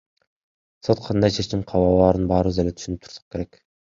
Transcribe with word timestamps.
Сот 0.85 1.01
кандай 1.07 1.33
чечим 1.35 1.61
кабыл 1.73 1.91
алаарын 1.91 2.25
баарыбыз 2.31 2.57
эле 2.65 2.75
түшүнүп 2.79 3.05
турсак 3.07 3.29
керек. 3.37 3.63